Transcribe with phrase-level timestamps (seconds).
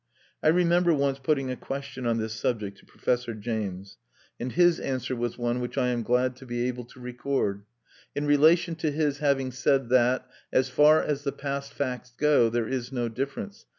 [0.41, 3.99] I remember once putting a question on this subject to Professor James;
[4.39, 7.65] and his answer was one which I am glad to be able to record.
[8.15, 12.67] In relation to his having said that "as far as the past facts go, there
[12.67, 13.67] is no difference